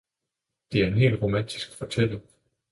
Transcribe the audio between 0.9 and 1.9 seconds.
hel romantisk